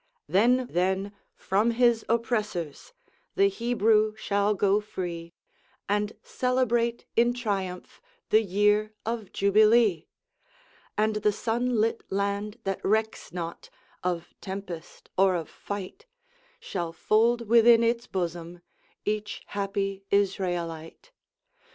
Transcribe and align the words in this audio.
Then, 0.27 0.65
then, 0.65 1.11
from 1.35 1.69
his 1.69 2.03
oppressors 2.09 2.91
The 3.35 3.49
Hebrew 3.49 4.15
shall 4.15 4.55
go 4.55 4.79
free, 4.81 5.31
And 5.87 6.13
celebrate 6.23 7.05
in 7.15 7.35
triumph 7.35 8.01
The 8.31 8.41
year 8.41 8.93
of 9.05 9.31
Jubilee: 9.31 10.07
And 10.97 11.17
the 11.17 11.31
sun 11.31 11.75
lit 11.79 12.01
land 12.11 12.57
that 12.63 12.83
recks 12.83 13.31
not 13.31 13.69
Of 14.03 14.33
tempest 14.41 15.11
or 15.19 15.35
of 15.35 15.47
fight 15.47 16.07
Shall 16.59 16.91
fold 16.91 17.41
within 17.47 17.83
its 17.83 18.07
bosom 18.07 18.61
Each 19.05 19.43
happy 19.49 20.03
Israelite. 20.09 21.11